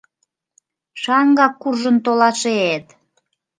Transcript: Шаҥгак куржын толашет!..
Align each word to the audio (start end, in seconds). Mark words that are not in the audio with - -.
Шаҥгак 1.01 1.53
куржын 1.61 1.97
толашет!.. 2.05 2.85